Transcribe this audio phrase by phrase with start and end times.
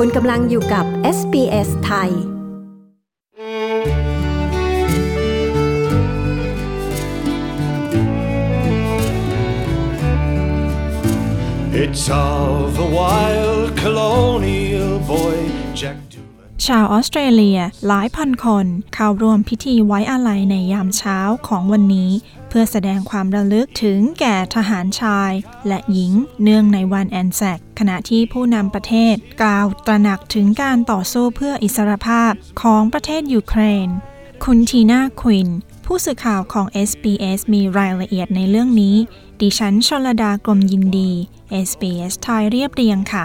[0.00, 0.86] คุณกำลังอยู่กับ
[1.18, 2.10] SBS ไทย
[11.82, 14.05] It's all the wild c o l o
[16.64, 21.18] ชาวออสเตรเลียหลายพันคนเข้าร่วมพิธีไว้อาลัยในยามเช้า
[21.48, 22.10] ของวันนี้
[22.48, 25.32] เพื่อแสดงความระลึกถึงแก่ทหารชาย
[25.66, 33.88] และหญิงเนื่องในวันแอนแซกขณะที่ผู้นำประเทศกล่าวตระหนักถึงการต่อสู้เพื่ออิสรภาพของประเทศยูเครน
[34.44, 35.48] คุณทีน่าควิน
[35.86, 38.96] ผู้สื่อข่าวของ SBS มีรายละเอียดในเรื่องนี้
[39.40, 41.10] ดิฉันชลดากรมยินดี
[41.68, 43.24] SBS ไทยเรียบเรียงค่ะ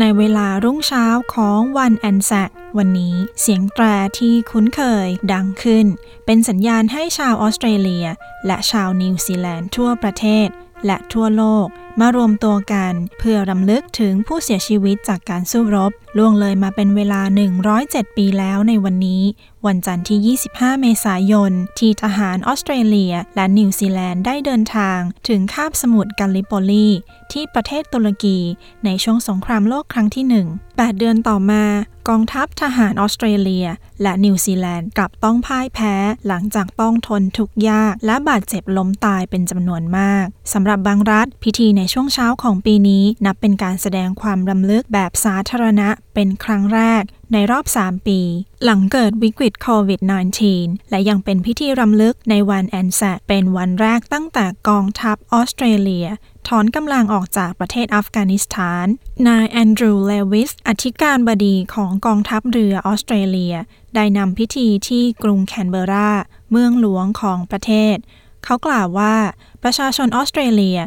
[0.00, 3.84] ในเวลารุ่งเช้าของวันแอนแซกวันนี้เสียงแตร
[4.18, 5.86] ที่คุ้นเคยดังขึ้น
[6.26, 8.06] เป็นสัญญาณให้ชาวออสเตรเลีย
[8.46, 10.48] และชาวนิวซีแลนด์ทั่วประเทศ
[10.86, 11.66] และทั่วโลก
[12.00, 17.20] มารวมตัวกัน เพื่อรำลึกถึงผู้เสียชีวิตจากการสู้รบ ล่วงเลยมาเป็นเวลา
[17.68, 19.22] 107 ปีแล้วในวันนี้
[19.66, 26.88] วันจันทร์ที่ 25 เมษายน ที่ทหารออสเตรเลียและนิวซีแลนด์ได้เดินทางถึงคาบสมุทรกาลิโปลี
[27.32, 28.38] ที่ประเทศตุรกี
[28.84, 31.64] ในช่วงสงครามโลกครั้งที่ 1 8 เดือนต่อมา
[32.08, 33.66] กองทัพทหารออสเตรเลีย
[34.02, 35.94] และนิวซีแลนด์กลับต้องพ่ายแพ้
[36.26, 48.20] หลังจากต้องทนทุกข์ยาก และบาดเจ็บล้มตายเป็นจำนวนมากสำหรับบางรัฐ พิธีในช่วงเช้าของปีนี้นับเป็นการแสดงความรำลึกแบบสาธารณะเป็นครั้งแรก ในรอบ 3 ปี
[48.64, 50.00] หลังเกิดวิกฤตโควิด
[50.44, 56.08] -19 และยังเป็นพิธีรำลึกในวันแอนแซกเป็นวันแรกตั้งแต่กองทัพออสเตรเลีย
[56.48, 58.86] ถอนกำลังออกจากประเทศอัฟกานิสถาน
[59.28, 63.54] นายแอนดรูว์เลวิส อธิการบดีของกองทัพเรือออสเตรเลีย
[63.94, 66.10] ได้นำพิธีที่กรุงแคนเบรา
[66.50, 67.96] เมืองหลวงของประเทศ
[68.44, 69.14] เขากล่าวว่า
[69.62, 70.78] ประชาชนออสเตรเลีย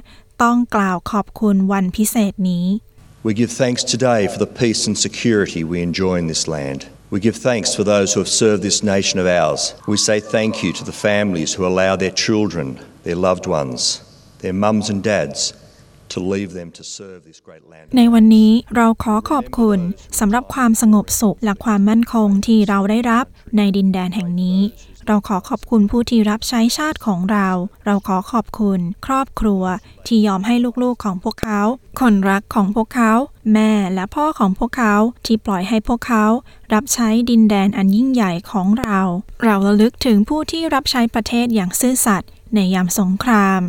[0.44, 2.66] ต้องกล่าวขอบคุณวันพิเศษนี้
[3.27, 6.87] We give thanks today for the peace and security we enjoy in this land.
[7.11, 9.75] We give thanks for those who have served this nation of ours.
[9.87, 13.81] We say thank you to the families who allow their children, their loved ones,
[14.39, 15.55] their mums and dads
[16.09, 17.87] to leave them to serve this great land.
[17.97, 19.79] ในวันนี้เราขอขอบคุณ
[20.21, 23.25] สำหรับความสงบสุขและความมั่นคงที่เราได้รับ
[23.57, 24.59] ในดินแดนแห่งนี้
[25.08, 27.50] เราขอขอบคุณผู้ที่รับใช้ชาติของเรา
[27.86, 29.64] เราขอขอบคุณ ครอบครัว
[30.08, 31.62] ที่ยอมให้ลูกๆของพวกเขา
[32.00, 33.14] คนรักของพวกเขา
[33.54, 34.96] แม่และพ่อของพวกเขา
[35.26, 36.26] ที่ปล่อยให้พวกเขา
[36.74, 39.00] รับใช้ดินแดนอันยิ่งใหญ่ของเรา
[39.44, 43.62] เราระลึกถึงผู้ที่รับใช้ประเทศอย่างซื่อสัตย์ในยามสงคราม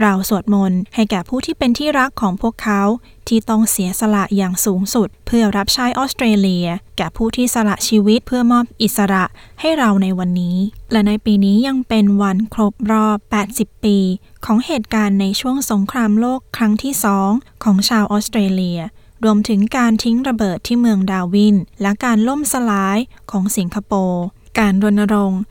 [0.00, 2.82] เราสวดมนต์ให้แก่ผู้ที่เป็นที่รักของพวกเขา
[3.28, 6.66] ที่ต้องเสียสละอย่างสูงสุด เพื่อรับใช้ออสเตรเลีย
[6.96, 9.24] แก่ผู้ที่สละชีวิตเพื่อมอบอิสระ
[9.60, 10.56] ให้เราในวันนี้
[10.92, 13.18] และในปีนี้ยังเป็นวันครบรอบ
[13.52, 13.98] 80 ปี
[14.44, 17.30] ของเหตุการณ์ในช่วงสงครามโลกครั้งที่สอง
[17.64, 18.80] ของชาวออสเตรเลีย
[19.24, 22.98] รวมถึงการทิ้งระเบิดที่เมืองดาวิน และการล่มสลาย
[23.30, 24.24] ของสิงคโปร์
[24.58, 25.42] การรณรงค์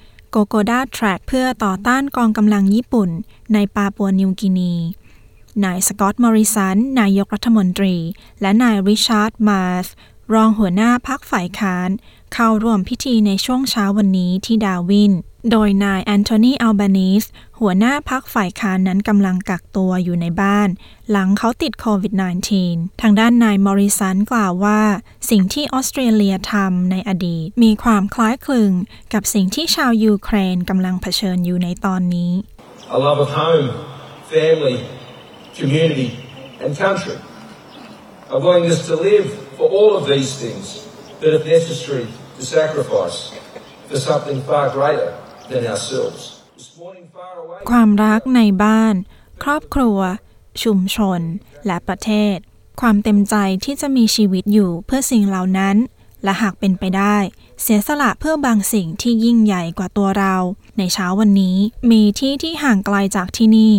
[0.48, 3.10] Kokoda Track เพื่อต่อต้านกองกำลังญี่ปุ่น
[3.54, 4.74] ในปาปัวนิวกินี
[5.64, 7.96] นายสกอตต์มอริสัน นายกรัฐมนตรี
[8.42, 9.88] และนายริชาร์ด มาร์ส
[10.34, 11.90] รองหัวหน้าพรรคฝ่ายค้าน
[12.34, 15.14] เข้าร่วมพิธีในช่วงเช้าวันนี้ที่ดาวิน
[15.52, 17.26] โดยนายแอนโทนีอัลบานีส
[17.60, 20.70] หัวหน้าพรรคฝ่ายค้านนั้นกำลังกักตัวอยู่ในบ้าน
[21.12, 22.14] หลังเขาติดโควิด
[22.58, 24.82] -19 ทางด้านนายมอริสันกล่าวว่า
[25.30, 28.72] สิ่งที่ออสเตรเลียทำในอดีต มีความคล้ายคลึง
[29.14, 32.34] กับสิ่งที่ชาวยูเครนกำลังเผชิญอยู่ในตอนนี้
[32.98, 33.68] a love of home,
[34.36, 34.78] family,
[35.60, 36.10] community,
[36.64, 37.18] and country.
[38.30, 39.28] A willingness to live
[39.58, 40.66] for all of these things,
[41.20, 42.08] but if necessary,
[42.38, 43.18] to sacrifice
[43.88, 45.12] for something far greater
[45.50, 46.22] than ourselves.
[46.58, 47.60] This morning, far away.
[47.70, 48.96] ความรักในบ้าน
[49.44, 50.00] ครอบครัว
[50.64, 51.22] ชุมชน
[51.66, 52.38] และประเทศ
[52.82, 53.36] ความเต็มใจ
[53.66, 55.78] ที่จะมีชีวิตอยู่เพื่อสิ่งเหล่านั้น
[56.24, 57.18] และหากเป็นไปได้
[57.62, 60.36] เสียสละเพื่อบางสิ่งที่ยิ่งใหญ่กว่าตัวเรา
[60.78, 61.58] ในเช้าวันนี้
[61.92, 63.74] มีที่ที่ห่างไกลจากที่นี่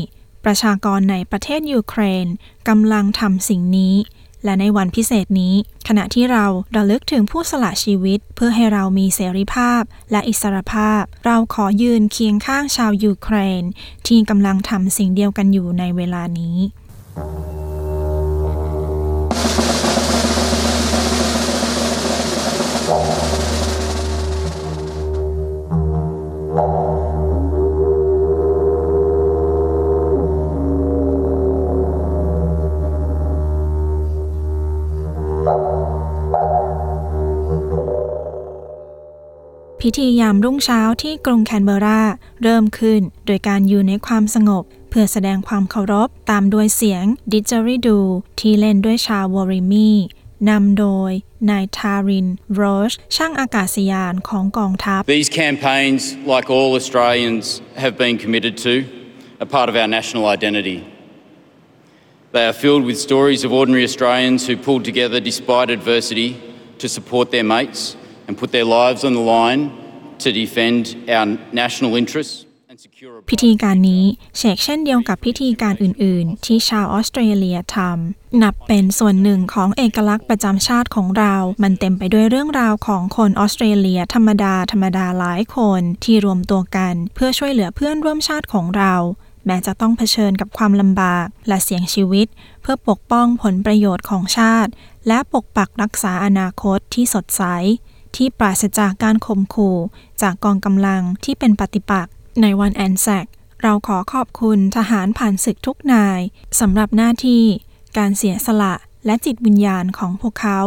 [0.44, 2.26] ประชากรในประเทศยูเครน
[2.68, 3.94] กำลังทำสิ่งนี้
[4.44, 5.54] และในวันพิเศษนี้
[5.88, 6.44] ขณะที่เรา
[6.76, 13.62] ระลึกถึงผู้สละชีวิต เพื่อให้เรามีเสรีภาพและอิสรภาพ เราขอยืนเคียงข้างชาวยูเครน
[14.06, 16.56] ที่กำลังทำสิ่งเดียวกันอยู่ในเวลานี้
[39.84, 42.02] พิธียามรุ่งเช้าที่กรุงแคนเบรา
[42.42, 47.98] เริ่มขึ้น โดยการอยู่ในความสงบ เพื่อแสดงความเคารพตามด้วยเสียงดิจริดู
[48.40, 49.90] ที่เล่นด้วยชาววอริมี
[50.48, 51.10] นำโดย
[51.50, 56.02] นายทารินโรชช่างอากาศยานของกองทัพ These campaigns,
[56.32, 57.44] like all Australians
[57.84, 58.74] have been committed to,
[59.42, 60.78] are part of our national identity.
[62.34, 66.30] They are filled with stories of ordinary Australians who pulled together despite adversity
[66.82, 67.82] to support their mates
[68.36, 69.62] put their lives on the line
[70.18, 72.36] to defend our national interests
[73.30, 74.04] พิธีการนี้
[74.36, 88.94] เชกเช่นเดียวกับพิธีการอื่น ๆ ที่ชาวออสเตรเลียทำนับเป็นส่วนหนึ่งของเอกลักษณ์ประจำชาติของเรา มันเต็มไปด้วยเรื่องราวของคนออสเตรเลียธรรมดา ธรรมดาหลายคนที่รวมตัวกันเพื่อช่วยเหลือเพื่อนร่วมชาติของเรา
[89.46, 92.26] แม้จะต้องเผชิญกับความลำบากและเสี่ยงชีวิต
[92.62, 94.70] เพื่อปกป้องผลประโยชน์ของชาติ
[95.08, 97.42] และปกปักรักษาอนาคตที่สดใส
[98.16, 99.78] ที่ปราศจากการข่มขู่
[100.22, 102.12] จากกองกำลังที่เป็นปฏิปักษ์
[102.42, 103.26] ในวันแอนแซก
[103.62, 106.20] เราขอขอบคุณทหารผ่านศึกทุกนาย
[106.60, 107.44] สำหรับหน้าที่
[107.98, 108.74] การเสียสละ
[109.06, 110.60] และจิตวิญญาณของพวกเขา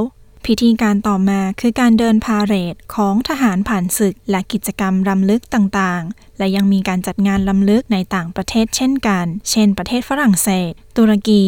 [0.45, 11.43] พิธีการต่อมาคือการเดินพาเหรดของทหารผ่านศึกและกิจกรรมรำลึกต่างๆ และยังมีการจัดงานรำลึกในต่างประเทศเช่นกัน เช่น ประเทศฝรั่งเศส ตุรกี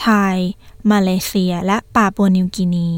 [0.00, 0.36] ไทย
[0.90, 2.88] มาเลเซีย และปาปัวนิวกินี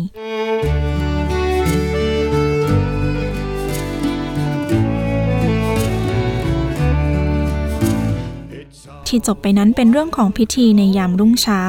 [9.14, 11.62] ที่จบไปนั้นเป็นเรื่องของพิธีในยามรุ่งเช้า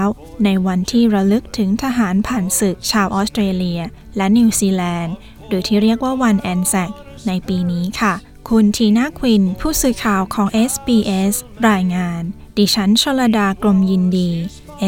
[0.46, 3.82] ในวันที่ระลึกถึงทหารผ่านศึกชาวออสเตรเลีย
[4.18, 5.16] และนิวซีแลนด์
[5.50, 6.92] โดยที่เรียกว่าวันแอนแซก
[7.28, 8.14] ในปีนี้ค่ะ
[8.50, 11.36] คุณทีน่าควิน ผู้สื่อข่าวของ SBS
[11.70, 12.22] รายงาน
[12.58, 14.32] ดิฉันชลดากรมยินดี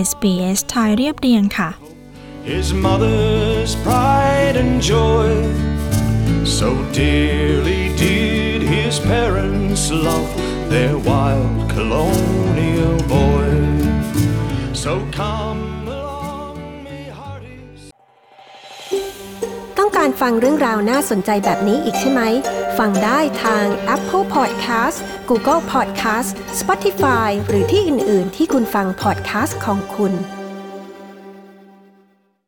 [0.07, 1.69] SBS ไทยเรียบเรียงค่ะ
[2.51, 5.27] His mother's pride and joy.
[6.57, 6.69] So
[6.99, 8.16] dearly did
[8.97, 10.29] his parents love
[10.69, 13.47] their wild colonial boy.
[14.73, 17.81] So come along, me hearties.
[19.77, 22.21] ต้องการฟังเรื่องราวน่าสนใจแบบนี้อีกใช่ไหม
[22.79, 23.65] ฟังได้ทาง
[23.95, 24.97] Apple Podcast
[25.29, 26.29] Google Podcast
[26.59, 30.13] Spotify หรือที่อื่น ๆ ที่คุณฟัง podcast ของคุณ